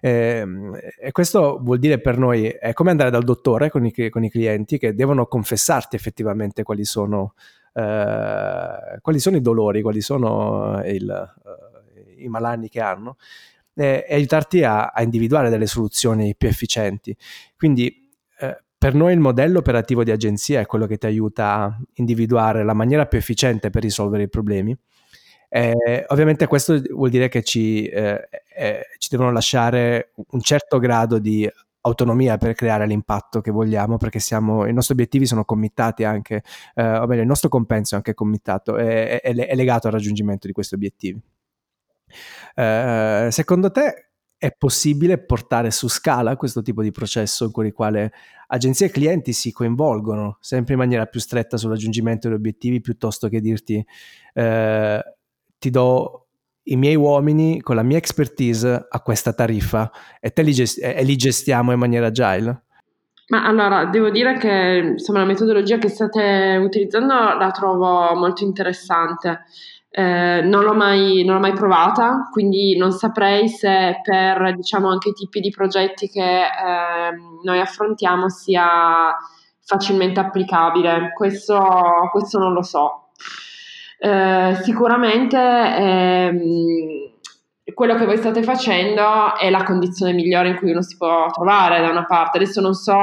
[0.00, 0.46] Eh,
[1.00, 4.30] e questo vuol dire per noi è come andare dal dottore con i, con i
[4.30, 7.34] clienti che devono confessarti effettivamente quali sono,
[7.74, 13.16] eh, quali sono i dolori, quali sono il, uh, i malanni che hanno
[13.74, 17.16] e, e aiutarti a, a, individuare delle soluzioni più efficienti.
[17.56, 21.78] Quindi eh, per noi il modello operativo di agenzia è quello che ti aiuta a
[21.94, 24.76] individuare la maniera più efficiente per risolvere i problemi.
[25.52, 31.18] Eh, ovviamente questo vuol dire che ci, eh, eh, ci, devono lasciare un certo grado
[31.18, 31.50] di
[31.82, 36.98] autonomia per creare l'impatto che vogliamo perché siamo, i nostri obiettivi sono committati anche, eh,
[36.98, 40.52] o meglio il nostro compenso è anche committato, è, è, è legato al raggiungimento di
[40.52, 41.20] questi obiettivi.
[42.54, 48.12] Eh, secondo te è possibile portare su scala questo tipo di processo con il quale
[48.46, 53.28] agenzie e clienti si coinvolgono sempre in maniera più stretta sul raggiungimento degli obiettivi piuttosto
[53.28, 53.84] che dirti
[54.32, 55.02] eh,
[55.60, 56.26] ti do
[56.64, 61.02] i miei uomini con la mia expertise a questa tariffa e, te li, gest- e
[61.04, 62.64] li gestiamo in maniera agile?
[63.28, 69.44] Ma allora, devo dire che insomma, la metodologia che state utilizzando la trovo molto interessante.
[69.88, 75.10] Eh, non, l'ho mai, non, l'ho mai, provata, quindi non saprei se per diciamo, anche
[75.10, 77.10] i tipi di progetti che eh,
[77.44, 79.14] noi affrontiamo sia
[79.60, 81.12] facilmente applicabile.
[81.14, 81.60] Questo,
[82.10, 83.10] questo non lo so.
[84.02, 87.10] Eh, sicuramente ehm,
[87.74, 91.82] quello che voi state facendo è la condizione migliore in cui uno si può trovare
[91.82, 92.38] da una parte.
[92.38, 92.96] Adesso non so,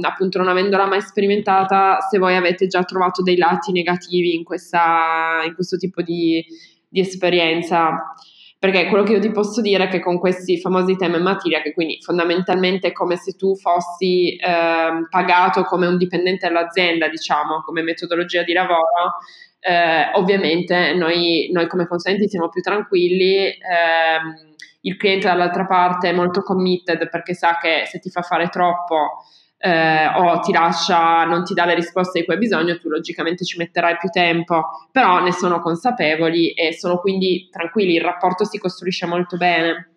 [0.00, 5.42] appunto non avendola mai sperimentata, se voi avete già trovato dei lati negativi in, questa,
[5.44, 6.44] in questo tipo di,
[6.88, 8.14] di, esperienza.
[8.56, 11.60] Perché quello che io ti posso dire è che con questi famosi tema e materia,
[11.60, 17.60] che quindi fondamentalmente è come se tu fossi eh, pagato come un dipendente dell'azienda, diciamo,
[17.62, 19.18] come metodologia di lavoro,
[19.66, 26.12] eh, ovviamente noi, noi, come consulenti siamo più tranquilli, ehm, il cliente dall'altra parte è
[26.12, 29.24] molto committed perché sa che se ti fa fare troppo
[29.56, 33.46] eh, o ti lascia, non ti dà le risposte di cui hai bisogno, tu logicamente
[33.46, 38.58] ci metterai più tempo, però ne sono consapevoli e sono quindi tranquilli, il rapporto si
[38.58, 39.92] costruisce molto bene.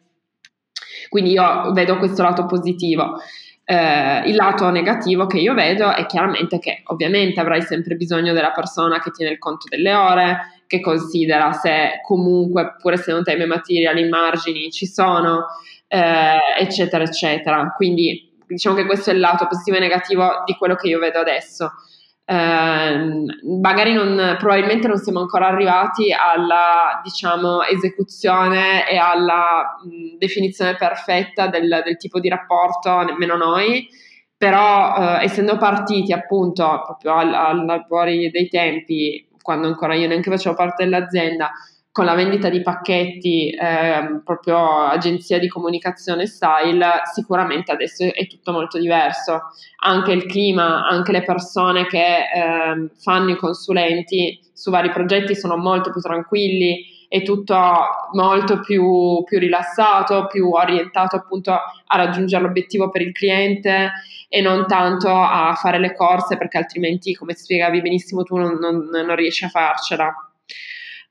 [1.10, 3.18] Quindi io vedo questo lato positivo.
[3.70, 8.52] Eh, il lato negativo che io vedo è chiaramente che ovviamente avrai sempre bisogno della
[8.52, 13.46] persona che tiene il conto delle ore, che considera se comunque, pure se non time
[13.46, 15.48] material, i margini ci sono,
[15.90, 17.74] eh, eccetera, eccetera.
[17.76, 21.20] Quindi diciamo che questo è il lato positivo e negativo di quello che io vedo
[21.20, 21.70] adesso.
[22.30, 23.24] Eh,
[23.62, 31.48] magari non, probabilmente non siamo ancora arrivati alla diciamo, esecuzione e alla mh, definizione perfetta
[31.48, 33.88] del, del, tipo di rapporto, nemmeno noi,
[34.36, 40.30] però eh, essendo partiti appunto proprio al, al fuori dei tempi, quando ancora io neanche
[40.30, 41.50] facevo parte dell'azienda,
[41.98, 48.52] con la vendita di pacchetti, eh, proprio agenzia di comunicazione style, sicuramente adesso è tutto
[48.52, 49.46] molto diverso.
[49.80, 55.58] Anche il clima, anche le persone che eh, fanno i consulenti su vari progetti sono
[55.58, 57.58] molto più tranquilli, è tutto
[58.14, 63.92] molto più, più rilassato, più orientato appunto a raggiungere l'obiettivo per il cliente
[64.30, 68.88] e non tanto a fare le corse perché altrimenti, come spiegavi benissimo tu, non, non,
[68.88, 70.14] non riesci a farcela.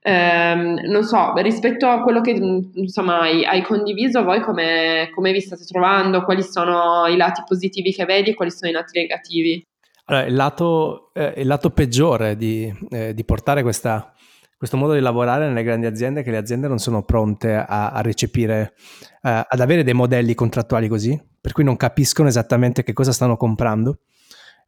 [0.08, 5.40] Ehm, non so, rispetto a quello che insomma hai, hai condiviso, voi come, come, vi
[5.40, 6.22] state trovando?
[6.22, 9.66] Quali sono i lati positivi che vedi e quali sono i lati negativi?
[10.04, 14.14] Allora, il lato, eh, il lato peggiore di, eh, di portare questa,
[14.56, 17.90] questo modo di lavorare nelle grandi aziende è che le aziende non sono pronte a,
[17.90, 18.74] a recepire,
[19.22, 23.36] eh, ad avere dei modelli contrattuali così, per cui non capiscono esattamente che cosa stanno
[23.36, 23.98] comprando.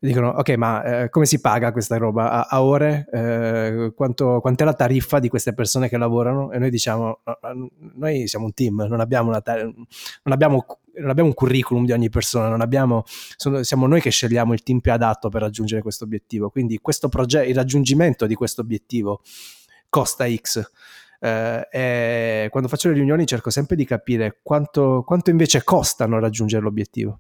[0.01, 2.31] Dicono, ok, ma eh, come si paga questa roba?
[2.31, 3.09] A, a ore?
[3.13, 6.53] Eh, quanto, quant'è la tariffa di queste persone che lavorano?
[6.53, 7.21] E noi diciamo,
[7.95, 10.65] noi siamo un team, non abbiamo, tar- non abbiamo,
[11.01, 14.79] non abbiamo un curriculum di ogni persona, abbiamo, sono, siamo noi che scegliamo il team
[14.79, 16.49] più adatto per raggiungere questo obiettivo.
[16.49, 19.23] Quindi questo progetto, il raggiungimento di questo obiettivo
[19.89, 20.71] costa X.
[21.21, 27.19] Eh, quando faccio le riunioni cerco sempre di capire quanto, quanto invece costano raggiungere l'obiettivo.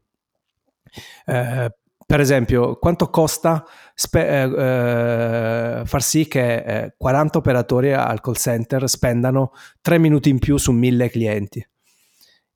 [1.26, 1.72] Eh,
[2.08, 8.88] per esempio, quanto costa spe- eh, far sì che eh, 40 operatori al call center
[8.88, 11.68] spendano 3 minuti in più su 1000 clienti?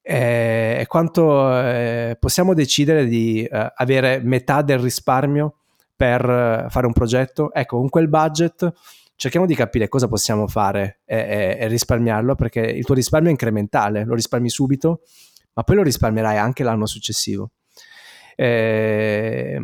[0.01, 5.57] Eh, e quanto eh, possiamo decidere di eh, avere metà del risparmio
[5.95, 7.53] per eh, fare un progetto?
[7.53, 8.73] Ecco, con quel budget
[9.17, 13.33] cerchiamo di capire cosa possiamo fare e, e, e risparmiarlo perché il tuo risparmio è
[13.33, 15.03] incrementale, lo risparmi subito,
[15.53, 17.51] ma poi lo risparmierai anche l'anno successivo.
[18.37, 19.61] Eh,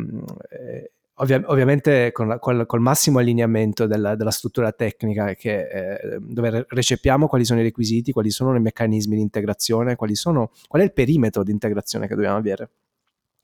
[1.15, 6.65] ovvia- ovviamente con la, col, col, massimo allineamento della, della struttura tecnica che, eh, dove
[6.67, 10.93] recepiamo quali sono i requisiti, quali sono i meccanismi di integrazione, sono, qual è il
[10.93, 12.69] perimetro di integrazione che dobbiamo avere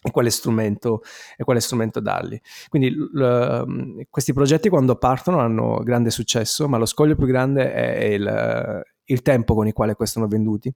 [0.05, 1.01] e quale strumento,
[1.35, 2.39] e quale strumento dargli.
[2.69, 8.03] Quindi l, questi progetti quando partono hanno grande successo, ma lo scoglio più grande è
[8.03, 10.73] il, il tempo con il quale sono venduti.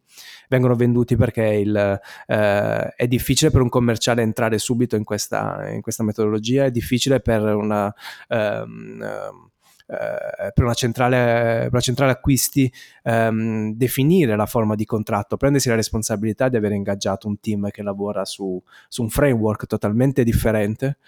[0.48, 5.82] Vengono venduti perché il, eh, è difficile per un commerciale entrare subito in questa, in
[5.82, 7.94] questa metodologia, è difficile per una...
[8.28, 9.48] Um,
[9.90, 12.72] Uh, per, una centrale, per una centrale acquisti
[13.06, 17.82] um, definire la forma di contratto, prendersi la responsabilità di aver ingaggiato un team che
[17.82, 21.00] lavora su, su un framework totalmente differente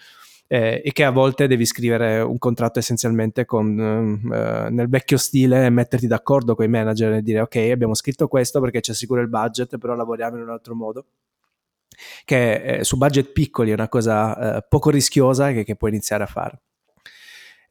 [0.52, 5.64] eh, e che a volte devi scrivere un contratto essenzialmente con, eh, nel vecchio stile
[5.64, 9.22] e metterti d'accordo con i manager e dire ok abbiamo scritto questo perché ci assicura
[9.22, 11.06] il budget però lavoriamo in un altro modo
[12.26, 16.24] che eh, su budget piccoli è una cosa eh, poco rischiosa che, che puoi iniziare
[16.24, 16.60] a fare.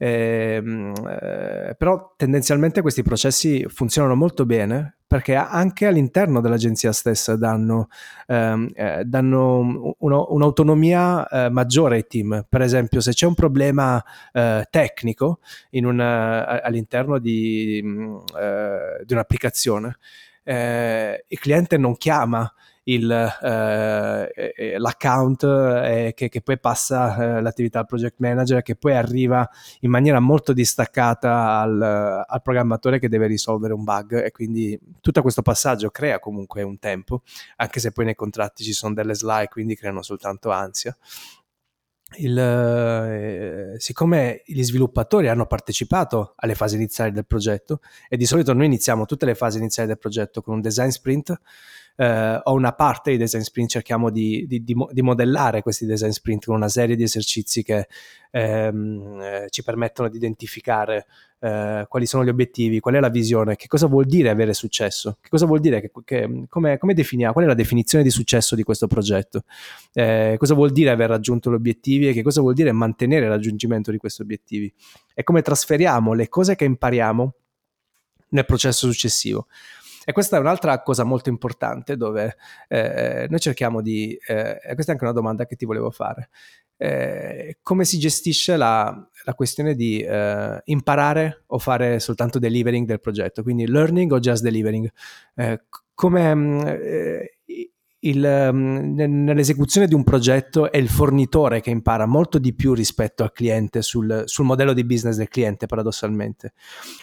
[0.03, 7.87] Ehm, eh, però tendenzialmente questi processi funzionano molto bene perché anche all'interno dell'agenzia stessa danno,
[8.25, 12.45] ehm, eh, danno uno, un'autonomia eh, maggiore ai team.
[12.49, 15.39] Per esempio, se c'è un problema eh, tecnico
[15.71, 19.97] una, all'interno di, mm, eh, di un'applicazione,
[20.43, 22.51] eh, il cliente non chiama
[22.83, 28.93] il, eh, l'account eh, che, che, poi passa eh, l'attività al project manager che poi
[28.93, 29.47] arriva
[29.81, 31.81] in maniera molto distaccata al,
[32.27, 34.23] al, programmatore che deve risolvere un bug.
[34.23, 37.21] E quindi tutto questo passaggio crea comunque un tempo
[37.57, 40.95] anche se poi nei contratti ci sono delle slide quindi creano soltanto ansia.
[42.17, 48.51] Il, eh, siccome gli sviluppatori hanno partecipato alle fasi iniziali del progetto e di solito
[48.51, 51.39] noi iniziamo tutte le fasi iniziali del progetto con un design sprint
[51.95, 56.09] eh, o una parte dei design sprint cerchiamo di, di, di, di, modellare questi design
[56.09, 57.87] sprint con una serie di esercizi che
[58.31, 61.05] ehm, eh, ci permettono di identificare
[61.39, 65.17] eh, quali sono gli obiettivi, qual è la visione, che cosa vuol dire avere successo,
[65.19, 68.55] che cosa vuol dire, che, che, come, come definiamo, qual è la definizione di successo
[68.55, 69.43] di questo progetto,
[69.93, 73.31] eh, cosa vuol dire aver raggiunto gli obiettivi e che cosa vuol dire mantenere il
[73.31, 74.71] raggiungimento di questi obiettivi
[75.13, 77.33] e come trasferiamo le cose che impariamo
[78.29, 79.47] nel processo successivo.
[80.03, 82.35] E questa è un'altra cosa molto importante dove
[82.67, 86.29] eh, noi cerchiamo di, eh, questa è anche una domanda che ti volevo fare,
[86.77, 88.91] eh, come si gestisce la,
[89.25, 94.41] la questione di eh, imparare o fare soltanto delivering del progetto, quindi learning o just
[94.41, 94.91] delivering?
[95.35, 97.37] Eh, come mm, eh,
[97.99, 103.21] il, mm, nell'esecuzione di un progetto è il fornitore che impara molto di più rispetto
[103.21, 106.53] al cliente sul, sul modello di business del cliente, paradossalmente.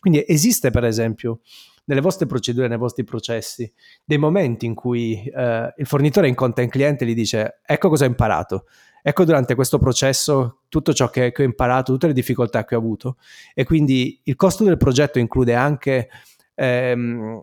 [0.01, 1.41] Quindi esiste, per esempio,
[1.89, 3.71] nelle vostre procedure, nei vostri processi,
[4.05, 8.05] dei momenti in cui eh, il fornitore incontra il cliente e gli dice ecco cosa
[8.05, 8.67] ho imparato,
[9.03, 12.79] ecco durante questo processo tutto ciò che, che ho imparato, tutte le difficoltà che ho
[12.79, 13.17] avuto
[13.55, 16.09] e quindi il costo del progetto include anche
[16.55, 17.43] ehm,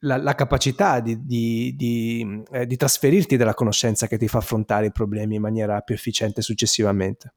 [0.00, 4.86] la, la, capacità di, di, di, eh, di trasferirti della conoscenza che ti fa affrontare
[4.86, 7.34] i problemi in maniera più efficiente successivamente.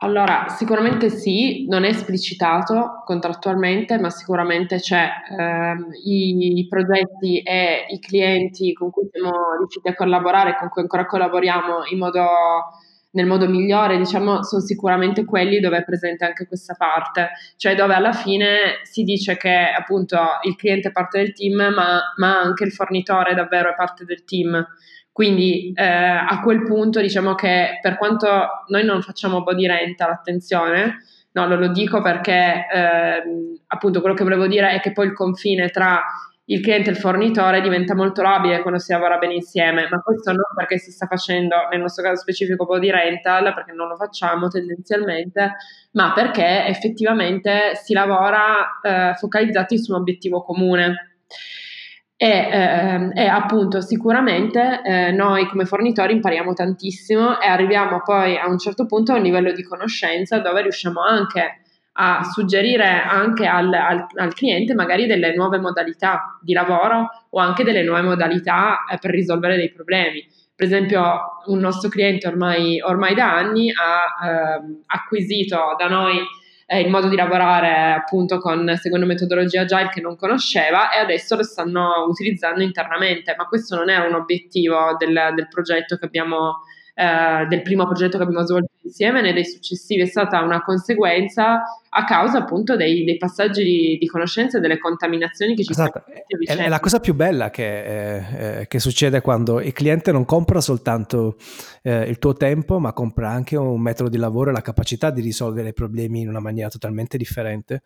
[0.00, 7.86] Allora, sicuramente sì, non è esplicitato contrattualmente, ma sicuramente c'è ehm, i, i, progetti e
[7.88, 12.26] i clienti con cui siamo riusciti a collaborare, con cui ancora collaboriamo modo,
[13.12, 17.94] nel modo migliore, diciamo, sono sicuramente quelli dove è presente anche questa parte, cioè dove
[17.94, 22.64] alla fine si dice che appunto il cliente è parte del team, ma, ma anche
[22.64, 24.62] il fornitore davvero è parte del team.
[25.16, 28.28] Quindi eh, a quel punto diciamo che per quanto
[28.66, 30.98] noi non facciamo body rental, attenzione,
[31.32, 33.22] no, lo, lo dico perché eh,
[33.66, 36.02] appunto quello che volevo dire è che poi il confine tra
[36.44, 40.32] il cliente e il fornitore diventa molto labile quando si lavora bene insieme, ma questo
[40.32, 44.48] non perché si sta facendo, nel nostro caso specifico, di rental, perché non lo facciamo
[44.48, 45.56] tendenzialmente,
[45.92, 51.16] ma perché effettivamente si lavora eh, focalizzati su un obiettivo comune.
[52.18, 58.48] E, eh, e appunto sicuramente eh, noi come fornitori impariamo tantissimo e arriviamo poi a
[58.48, 61.60] un certo punto a un livello di conoscenza dove riusciamo anche
[61.98, 67.64] a suggerire anche al, al, al, cliente magari delle nuove modalità di lavoro o anche
[67.64, 70.26] delle nuove modalità eh, per risolvere dei problemi.
[70.54, 76.18] Per esempio, un nostro cliente ormai, ormai da anni ha eh, acquisito da noi
[76.66, 81.36] eh, il modo di lavorare appunto con secondo metodologia agile che non conosceva e adesso
[81.36, 86.62] lo stanno utilizzando internamente, ma questo non era un obiettivo del, del progetto che abbiamo
[86.98, 91.62] eh, del primo progetto che abbiamo svolto insieme né dei successivi, è stata una conseguenza
[91.90, 96.04] a causa appunto dei, dei passaggi di, di, conoscenza e delle contaminazioni che ci esatto.
[96.06, 96.16] sono.
[96.42, 100.24] È, è la cosa più bella che, eh, eh, che, succede quando il cliente non
[100.24, 101.36] compra soltanto
[101.82, 105.20] eh, il tuo tempo, ma compra anche un metodo di lavoro e la capacità di
[105.20, 107.82] risolvere i problemi in una maniera totalmente differente.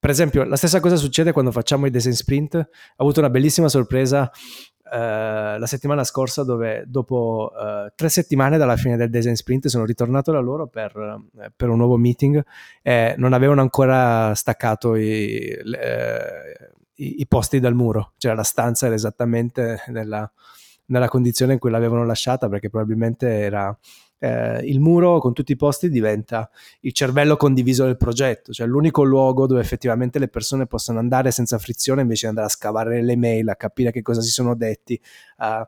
[0.00, 2.54] Per esempio, la stessa cosa succede quando facciamo i design sprint.
[2.56, 4.30] Ho avuto una bellissima sorpresa
[4.88, 9.84] Uh, la settimana scorsa dove dopo uh, tre settimane dalla fine del design sprint sono
[9.84, 12.40] ritornato da loro per, uh, per un nuovo meeting
[12.82, 18.86] e non avevano ancora staccato i, le, i, i, posti dal muro, cioè la stanza
[18.86, 20.30] era esattamente nella,
[20.86, 23.76] nella condizione in cui l'avevano lasciata perché probabilmente era
[24.18, 26.50] eh, il muro con tutti i posti diventa
[26.80, 31.58] il cervello condiviso del progetto, cioè l'unico luogo dove effettivamente le persone possono andare senza
[31.58, 35.00] frizione invece di andare a scavare le mail, a capire che cosa si sono detti,
[35.38, 35.66] a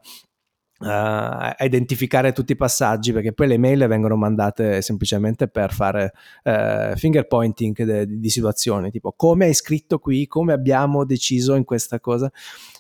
[0.80, 6.12] a identificare tutti i passaggi perché poi le mail vengono mandate semplicemente per fare
[6.44, 10.28] uh, finger pointing de, di, situazioni tipo come hai scritto qui?
[10.28, 12.30] Come abbiamo deciso in questa cosa?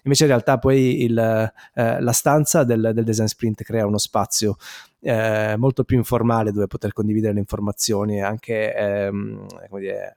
[0.04, 1.16] Invece in realtà poi il,
[1.74, 4.56] uh, la stanza del, del, design sprint crea uno spazio
[5.00, 9.46] molto più informale dove poter condividere le informazioni anche ehm,
[9.78, 10.16] dire,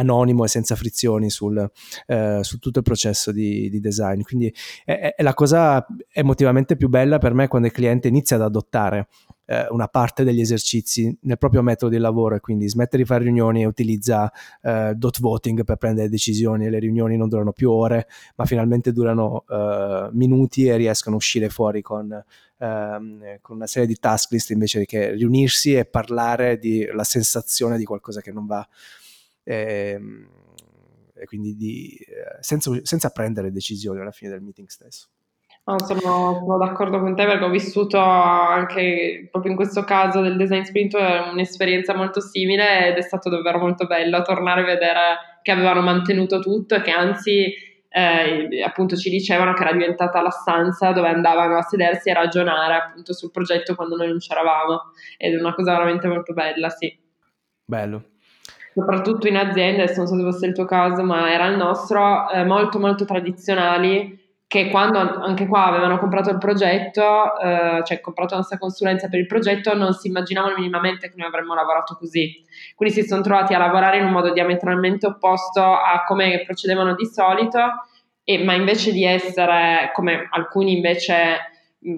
[0.00, 1.70] anonimo e senza frizioni sul,
[2.06, 4.22] eh, su tutto il processo di, di design.
[4.22, 4.52] Quindi
[4.84, 9.08] è, è, la cosa emotivamente più bella per me quando il cliente inizia ad adottare
[9.50, 13.24] eh, una parte degli esercizi nel proprio metodo di lavoro e quindi smette di fare
[13.24, 14.32] riunioni e utilizza
[14.62, 19.44] eh, dot voting per prendere decisioni le riunioni non durano più ore ma finalmente durano
[19.48, 22.24] eh, minuti e riescono a uscire fuori con
[22.58, 27.84] ehm, con una serie di task list invece che riunirsi e parlare della sensazione di
[27.84, 28.66] qualcosa che non va
[29.50, 30.28] e, ehm,
[31.14, 35.08] e quindi di, eh, senza, senza, prendere decisioni alla fine del meeting stesso.
[35.64, 40.36] No, sono, sono, d'accordo con te perché ho vissuto anche proprio in questo caso del
[40.38, 45.00] design sprint un'esperienza molto simile ed è stato davvero molto bello tornare a vedere
[45.42, 47.52] che avevano mantenuto tutto e che anzi
[47.90, 52.74] eh, appunto ci dicevano che era diventata la stanza dove andavano a sedersi e ragionare
[52.74, 56.98] appunto sul progetto quando noi non c'eravamo ed è una cosa veramente molto bella, sì.
[57.62, 58.10] Bello
[58.72, 62.30] soprattutto in aziende, adesso non so se fosse il tuo caso, ma era il nostro,
[62.30, 64.18] eh, molto molto tradizionali
[64.50, 69.20] che quando anche qua avevano comprato il progetto, eh, cioè comprato la nostra consulenza per
[69.20, 72.44] il progetto, non si immaginavano minimamente che noi avremmo lavorato così.
[72.74, 77.06] Quindi si sono trovati a lavorare in un modo diametralmente opposto a come procedevano di
[77.06, 77.60] solito,
[78.24, 81.38] e, ma invece di essere come alcuni invece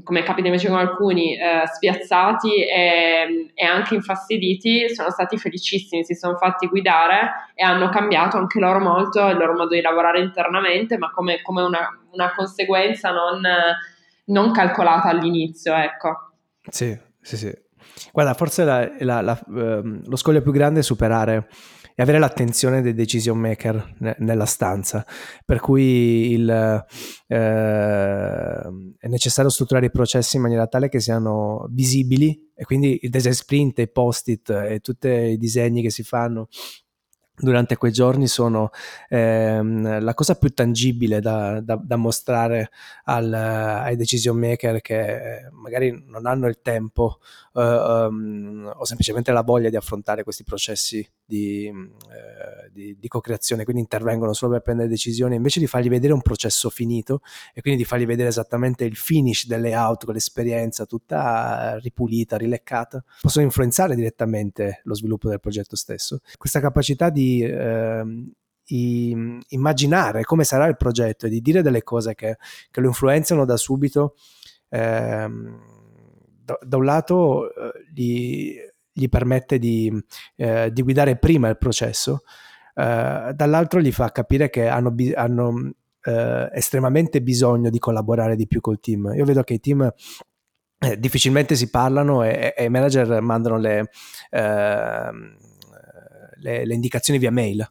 [0.04, 6.14] come capita invece con alcuni, eh, spiazzati e, e, anche infastiditi, sono stati felicissimi, si
[6.14, 10.98] sono fatti guidare e hanno cambiato anche loro molto il loro modo di lavorare internamente,
[10.98, 13.42] ma come, come una, una, conseguenza non,
[14.26, 16.30] non, calcolata all'inizio, ecco.
[16.68, 17.52] Sì, sì, sì.
[18.12, 21.48] Guarda, forse la, la, la, ehm, lo scoglio più grande è superare
[22.02, 25.04] avere l'attenzione dei decision maker ne- nella stanza,
[25.44, 26.48] per cui il,
[27.26, 28.60] eh,
[28.98, 33.32] è necessario strutturare i processi in maniera tale che siano visibili e quindi il design
[33.32, 36.48] sprint, i post-it e tutti i disegni che si fanno
[37.34, 38.70] durante quei giorni sono
[39.08, 42.70] ehm, la cosa più tangibile da, da, da mostrare
[43.04, 47.18] al, ai decision maker che magari non hanno il tempo
[47.52, 53.64] uh, um, o semplicemente la voglia di affrontare questi processi di, uh, di, di, co-creazione,
[53.64, 57.20] quindi intervengono solo per prendere decisioni, invece di fargli vedere un processo finito
[57.54, 63.04] e quindi di fargli vedere esattamente il finish del layout con l'esperienza tutta ripulita, rileccata,
[63.20, 66.20] possono influenzare direttamente lo sviluppo del progetto stesso.
[66.36, 67.40] Questa capacità di
[68.66, 72.36] i, immaginare come sarà il progetto e di dire delle cose che,
[72.70, 74.14] che lo influenzano da subito
[74.68, 75.71] ehm,
[76.44, 78.56] da, da un lato eh, gli,
[78.92, 79.92] gli, permette di,
[80.36, 82.22] eh, di, guidare prima il processo,
[82.74, 85.72] eh, dall'altro gli fa capire che hanno, hanno
[86.02, 89.12] eh, estremamente bisogno di collaborare di più col team.
[89.14, 89.92] Io vedo che i team
[90.78, 93.90] eh, difficilmente si parlano e, e i manager mandano le,
[94.30, 95.10] eh,
[96.40, 97.66] le, le, indicazioni via mail.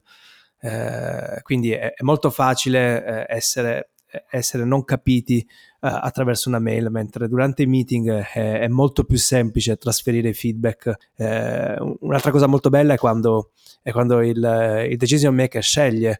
[0.63, 3.90] Eh, quindi è, è, molto facile essere,
[4.29, 5.47] essere, non capiti eh,
[5.79, 11.11] attraverso una mail, mentre durante i meeting è, è molto più semplice trasferire feedback.
[11.15, 13.51] Eh, un'altra cosa molto bella è quando,
[13.81, 16.19] è quando il, il decision maker sceglie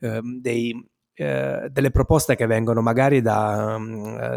[0.00, 3.76] ehm, dei, delle proposte che vengono magari da,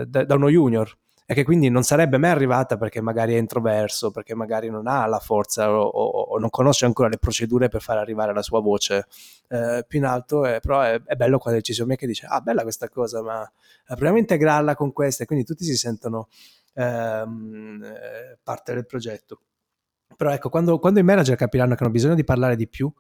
[0.08, 0.98] da, da uno junior
[1.32, 5.06] e che quindi non sarebbe mai arrivata perché magari è introverso, perché magari non ha
[5.06, 8.60] la forza o, o, o non conosce ancora le procedure per far arrivare la sua
[8.60, 9.08] voce
[9.48, 12.64] eh, più in alto, eh, però è, è, bello quando il che dice ah bella
[12.64, 13.50] questa cosa, ma
[13.86, 16.28] proviamo a integrarla con questa e quindi tutti si sentono
[16.74, 19.40] ehm, eh, parte del progetto.
[20.16, 22.92] Però ecco, quando, quando, i manager capiranno che hanno bisogno di parlare di più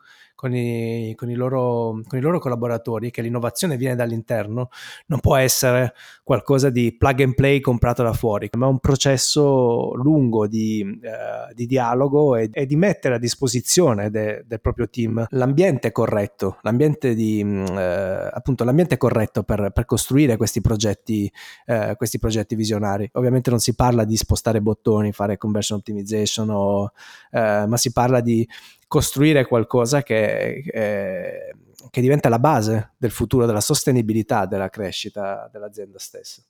[0.41, 4.69] con i, con, i loro, con i, loro, collaboratori, che l'innovazione viene dall'interno,
[5.05, 5.93] non può essere
[6.23, 11.67] qualcosa di plug and play comprato da fuori, ma un processo lungo di, eh, di
[11.67, 17.43] dialogo e, e, di mettere a disposizione de, del proprio team l'ambiente corretto, l'ambiente, di,
[17.43, 21.31] mm, eh, appunto, l'ambiente corretto per, per costruire questi progetti,
[21.67, 23.07] eh, questi progetti visionari.
[23.13, 26.91] Ovviamente non si parla di spostare bottoni, fare conversion optimization, o,
[27.31, 28.47] eh, ma si parla di
[28.87, 31.55] costruire qualcosa che, eh,
[31.89, 36.41] che diventa la base del futuro, della sostenibilità della crescita dell'azienda stessa.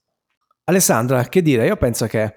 [0.64, 1.66] Alessandra, che dire?
[1.66, 2.34] Io penso che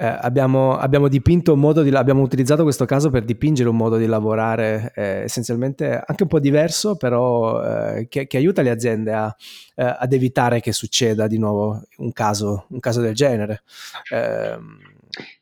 [0.00, 3.96] eh, abbiamo, abbiamo, dipinto un modo di, abbiamo utilizzato questo caso per dipingere un modo
[3.96, 9.12] di lavorare eh, essenzialmente anche un po' diverso, però eh, che, che, aiuta le aziende
[9.12, 9.34] a,
[9.74, 13.62] eh, ad evitare che succeda di nuovo un caso, un caso del genere.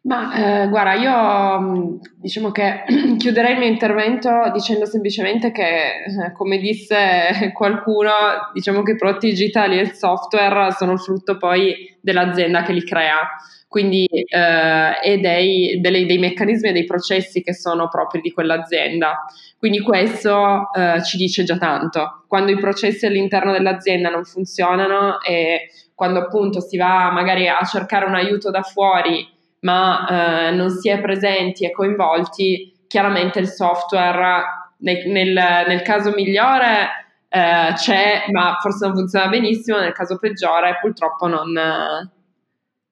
[0.02, 2.84] Ma eh, guarda, io mm, diciamo che
[3.18, 8.10] chiuderei il mio intervento dicendo semplicemente che, eh, come disse qualcuno,
[8.52, 13.16] diciamo che i prodotti digitali e il software sono frutto poi dell'azienda che li crea,
[13.66, 19.24] quindi eh, e dei, delle, dei, meccanismi e dei processi che sono propri di quell'azienda.
[19.58, 22.24] Quindi questo eh, ci dice già tanto.
[22.28, 28.04] Quando i processi all'interno dell'azienda non funzionano e quando appunto si va magari a cercare
[28.04, 34.44] un aiuto da fuori ma eh, non si è presenti e coinvolti, chiaramente il software
[34.78, 35.32] nel, nel,
[35.66, 36.88] nel caso migliore
[37.28, 41.52] eh, c'è, ma forse non funziona benissimo, nel caso peggiore purtroppo non,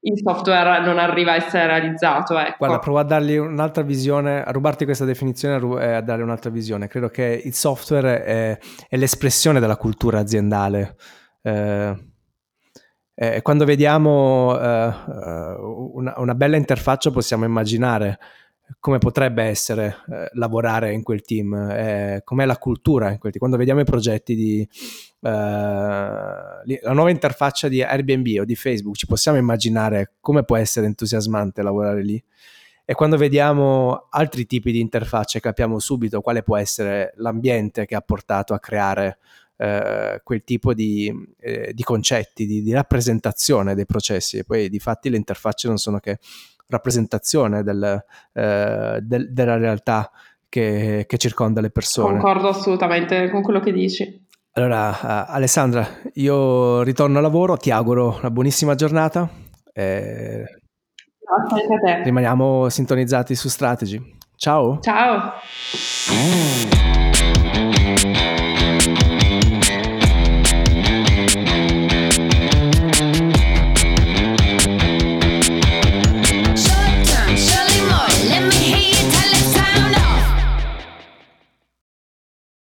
[0.06, 2.38] il software non arriva a essere realizzato.
[2.38, 2.56] Ecco.
[2.58, 6.88] Guarda, provo a dargli un'altra visione, a rubarti questa definizione e a dargli un'altra visione.
[6.88, 8.58] Credo che il software è,
[8.88, 10.96] è l'espressione della cultura aziendale.
[11.42, 12.12] Eh,
[13.14, 14.92] eh, quando vediamo eh,
[15.58, 18.18] una, una, bella interfaccia possiamo immaginare
[18.80, 23.38] come potrebbe essere eh, lavorare in quel team, eh, com'è la cultura in quel team.
[23.38, 29.06] Quando vediamo i progetti di eh, la nuova interfaccia di Airbnb o di Facebook, ci
[29.06, 32.22] possiamo immaginare come può essere entusiasmante lavorare lì.
[32.86, 38.02] E quando vediamo altri tipi di interfacce capiamo subito quale può essere l'ambiente che ha
[38.02, 39.18] portato a creare
[39.56, 44.38] eh, quel tipo di, eh, di concetti, di, di, rappresentazione dei processi.
[44.38, 46.18] E poi di fatti le interfacce non sono che
[46.66, 50.10] rappresentazione del, eh, del, della realtà
[50.48, 52.18] che, che, circonda le persone.
[52.18, 54.22] Concordo assolutamente con quello che dici.
[54.52, 55.84] Allora, Alessandra,
[56.14, 59.28] io ritorno al lavoro, ti auguro una buonissima giornata.
[59.72, 60.44] Eh,
[61.48, 62.02] Grazie a te.
[62.04, 64.00] Rimaniamo sintonizzati su Strategy.
[64.36, 64.78] Ciao.
[64.80, 65.32] Ciao.